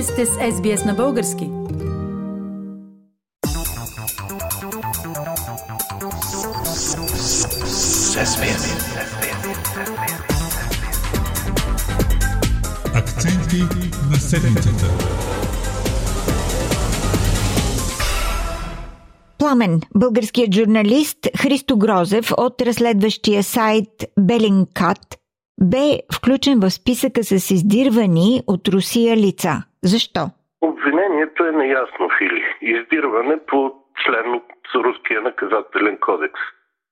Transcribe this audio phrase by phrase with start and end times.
[0.00, 1.50] Вие сте с SBS на български.
[12.94, 13.62] Акценти
[14.10, 14.86] на седмицата.
[19.38, 23.88] Пламен, българският журналист Христо Грозев от разследващия сайт
[24.20, 25.16] Белинкат
[25.62, 29.62] бе включен в списъка с издирвани от Русия лица.
[29.84, 30.20] Защо?
[30.60, 32.44] Обвинението е неясно, Фили.
[32.60, 34.44] Издирване по член от
[34.74, 36.40] Руския наказателен кодекс.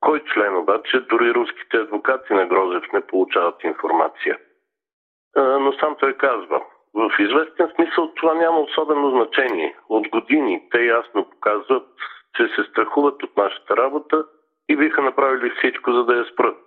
[0.00, 1.00] Кой член обаче?
[1.00, 4.38] Дори руските адвокати на Грозев не получават информация.
[5.36, 6.62] Но сам той казва,
[6.94, 9.76] в известен смисъл това няма особено значение.
[9.88, 11.88] От години те ясно показват,
[12.36, 14.24] че се страхуват от нашата работа
[14.68, 16.62] и биха направили всичко, за да я спрат.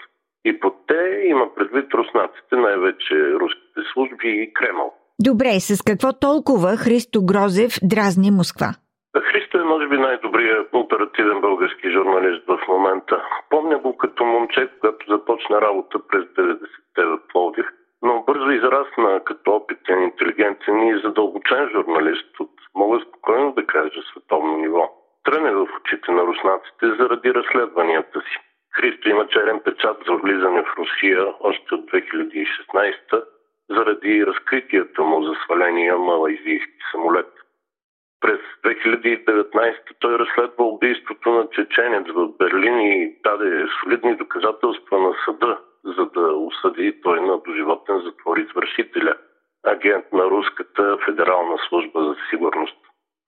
[0.45, 4.93] И под те има предвид руснаците, най-вече руските служби и Кремъл.
[5.30, 8.70] Добре, с какво толкова Христо Грозев дразни Москва?
[9.29, 13.15] Христо е, може би, най-добрият оперативен български журналист в момента.
[13.49, 17.65] Помня го като момче, когато започна работа през 90-те в Пловдив,
[18.01, 24.57] но бързо израсна като опитен, интелигентен и задълбочен журналист от, мога спокойно да кажа, световно
[24.57, 24.90] ниво.
[25.23, 28.38] Тръне в очите на руснаците заради разследванията си.
[28.76, 33.23] Христо има черен печат за влизане в Русия още от 2016
[33.75, 37.33] заради разкритията му за сваления малайзийски самолет.
[38.21, 45.59] През 2019 той разследва убийството на чеченец в Берлин и даде солидни доказателства на съда,
[45.83, 49.15] за да осъди той на доживотен затвор извършителя,
[49.65, 52.77] агент на Руската федерална служба за сигурност.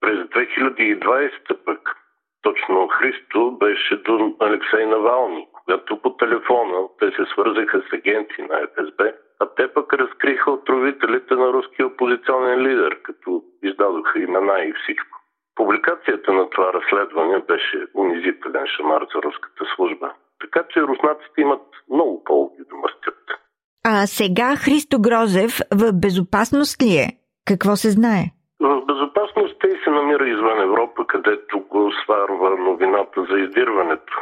[0.00, 1.96] През 2020 пък
[2.42, 8.66] точно Христо беше до Алексей Навални, когато по телефона те се свързаха с агенти на
[8.66, 9.12] ФСБ,
[9.56, 15.18] те пък разкриха отровителите на руския опозиционен лидер, като издадоха имена и всичко.
[15.54, 20.12] Публикацията на това разследване беше унизителен шамар за руската служба.
[20.40, 23.24] Така че руснаците имат много поводи да мъстят.
[23.86, 27.08] А сега Христо Грозев в безопасност ли е?
[27.48, 28.24] Какво се знае?
[28.60, 34.14] В безопасност те се намира извън Европа, където го сварва новината за издирването.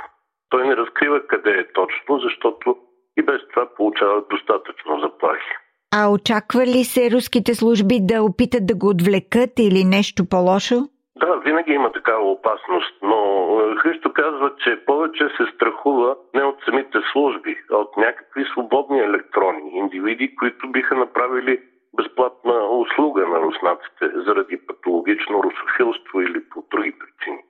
[0.51, 2.77] Той не разкрива къде е точно, защото
[3.17, 5.53] и без това получава достатъчно заплахи.
[5.95, 10.77] А очаква ли се руските служби да опитат да го отвлекат или нещо по-лошо?
[11.17, 13.19] Да, винаги има такава опасност, но
[13.61, 19.00] е, Христо казва, че повече се страхува не от самите служби, а от някакви свободни
[19.00, 21.61] електрони, индивиди, които биха направили
[21.97, 27.43] безплатна услуга на руснаците заради патологично русофилство или по други причини.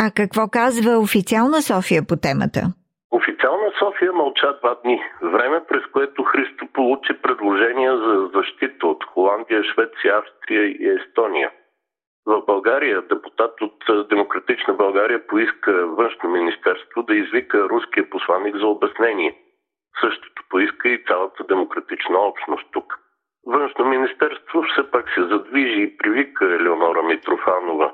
[0.00, 2.60] А какво казва официална София по темата?
[3.44, 5.02] Официална София мълча два дни.
[5.22, 11.50] Време, през което Христо получи предложения за защита от Холандия, Швеция, Австрия и Естония.
[12.26, 19.38] В България депутат от Демократична България поиска външно министерство да извика руския посланник за обяснение.
[20.00, 22.98] Същото поиска и цялата демократична общност тук.
[23.46, 27.92] Външно министерство все пак се задвижи и привика Елеонора Митрофанова.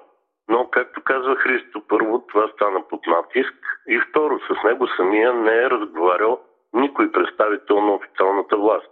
[0.50, 3.54] Но, както казва Христо, първо това стана под натиск
[3.88, 6.40] и второ, с него самия не е разговарял
[6.72, 8.90] никой представител на официалната власт.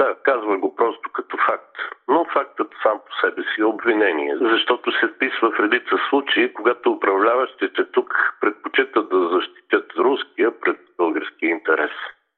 [0.00, 1.76] Да, казва го просто като факт.
[2.08, 6.92] Но фактът сам по себе си е обвинение, защото се вписва в редица случаи, когато
[6.92, 11.90] управляващите тук предпочитат да защитят руския пред българския интерес.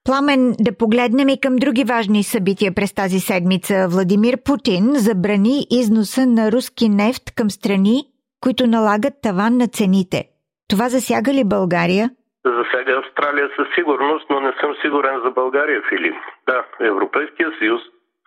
[0.05, 3.75] Пламен, да погледнем и към други важни събития през тази седмица.
[3.91, 8.14] Владимир Путин забрани износа на руски нефт към страни,
[8.45, 10.21] които налагат таван на цените.
[10.71, 12.07] Това засяга ли България?
[12.59, 16.17] Засяга Австралия със сигурност, но не съм сигурен за България, Филип.
[16.49, 17.83] Да, Европейския съюз,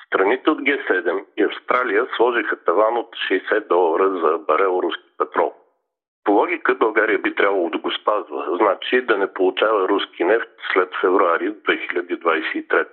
[0.05, 5.53] страните от Г7 и Австралия сложиха таван от 60 долара за барел руски петрол.
[6.23, 10.89] По логика България би трябвало да го спазва, значи да не получава руски нефт след
[11.01, 12.85] февруари 2023.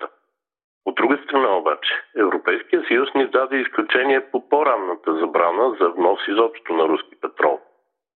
[0.87, 6.73] От друга страна обаче, Европейския съюз ни даде изключение по по-ранната забрана за внос изобщо
[6.75, 7.61] на руски петрол.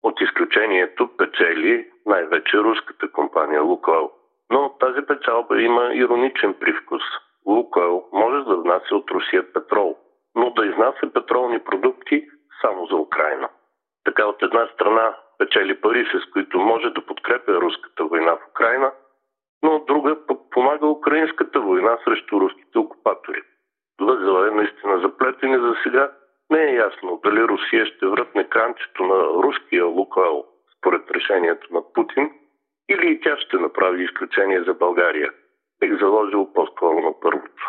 [0.03, 4.11] От изключението печели най-вече руската компания Лукойл.
[4.51, 7.03] Но тази печалба има ироничен привкус.
[7.47, 9.97] Лукойл може да внася от Русия петрол,
[10.35, 12.27] но да изнася петролни продукти
[12.63, 13.49] само за Украина.
[14.05, 18.93] Така от една страна печели пари, с които може да подкрепя руската война в Украина,
[19.63, 20.27] но от друга
[20.77, 23.43] помага украинската война срещу руските окупатори.
[24.01, 26.11] Възела е наистина заплетен и за сега
[26.51, 30.45] не е ясно дали Русия ще врътне кранчето на руския Лукойл
[30.79, 32.31] според решението на Путин
[32.89, 35.31] или и тя ще направи изключение за България.
[35.81, 37.63] Бих заложил по-скоро на първото.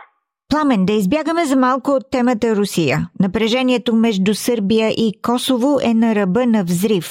[0.50, 2.98] Пламен, да избягаме за малко от темата Русия.
[3.20, 7.08] Напрежението между Сърбия и Косово е на ръба на взрив.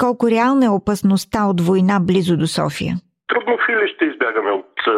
[0.00, 2.94] Колко реална е опасността от война близо до София?
[3.28, 4.90] Трудно фили ще избягаме от е,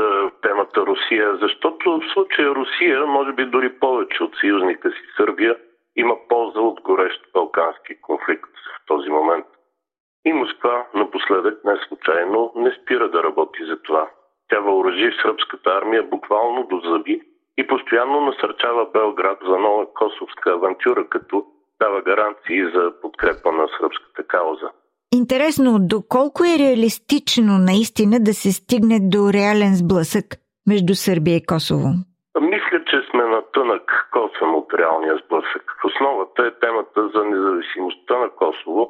[0.42, 5.56] темата Русия, защото в случая Русия, може би дори повече от съюзника си Сърбия,
[5.96, 9.46] има полза от горещ балкански конфликт в този момент.
[10.24, 14.10] И Москва напоследък не случайно не спира да работи за това.
[14.48, 17.22] Тя въоръжи сръбската армия буквално до зъби
[17.58, 21.44] и постоянно насърчава Белград за нова косовска авантюра, като
[21.80, 24.70] дава гаранции за подкрепа на сръбската кауза.
[25.14, 30.24] Интересно, доколко е реалистично наистина да се стигне до реален сблъсък
[30.68, 31.88] между Сърбия и Косово?
[32.40, 35.64] Мисля, че сме на тънък косвен от реалния сблъсък.
[35.80, 38.82] В основата е темата за независимостта на Косово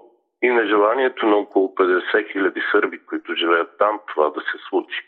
[0.43, 5.01] и нежеланието на около 50 хиляди сърби, които живеят там, това да се случи.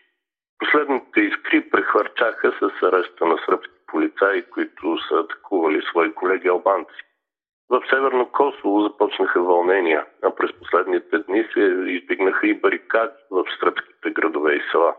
[0.58, 7.00] Последните искри прехвърчаха с ареста на сръбски полицаи, които са атакували свои колеги албанци.
[7.70, 14.10] В Северно Косово започнаха вълнения, а през последните дни се издигнаха и барикади в сръбските
[14.10, 14.94] градове и села.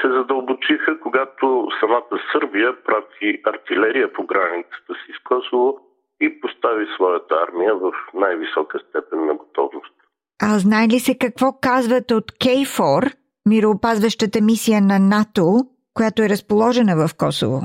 [0.00, 5.78] Се задълбочиха, когато самата Сърбия прати артилерия по границата си с Косово
[6.20, 9.94] и постави своята армия в най-висока степен на готовност.
[10.42, 13.02] А знае ли се какво казват от Кейфор,
[13.48, 15.44] мироопазващата мисия на НАТО,
[15.94, 17.60] която е разположена в Косово?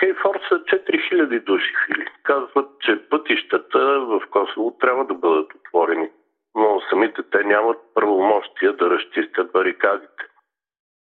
[0.00, 2.06] Кейфор са 4000 души фили.
[2.22, 3.78] Казват, че пътищата
[4.10, 6.08] в Косово трябва да бъдат отворени,
[6.54, 10.22] но самите те нямат правомощия да разчистят барикадите.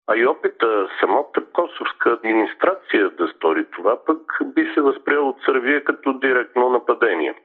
[0.07, 5.83] А и опита самата косовска администрация да стори това пък би се възприел от Сърбия
[5.83, 7.36] като директно нападение.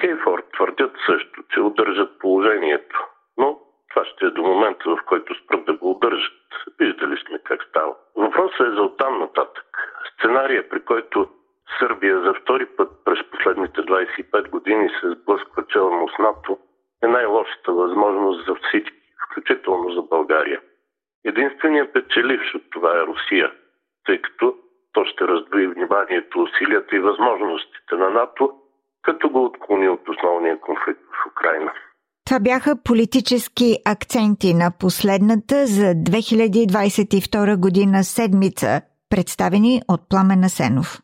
[0.00, 3.06] Кейфорд твърдят също, че удържат положението,
[3.38, 3.58] но
[3.90, 6.32] това ще е до момента, в който спрат да го удържат.
[6.78, 7.94] Виждали сме как става.
[8.16, 9.66] Въпросът е за оттам нататък.
[10.14, 11.28] Сценария, при който
[11.78, 16.58] Сърбия за втори път през последните 25 години се сблъсква челно с НАТО,
[17.02, 18.96] е най-лошата възможност за всички,
[19.26, 20.60] включително за България.
[21.24, 23.52] Единственият печеливш от това е Русия,
[24.06, 24.54] тъй като
[24.92, 28.52] то ще раздвои вниманието, усилията и възможностите на НАТО,
[29.02, 31.72] като го отклони от основния конфликт в Украина.
[32.26, 38.80] Това бяха политически акценти на последната за 2022 година седмица,
[39.10, 41.03] представени от Пламена Сенов.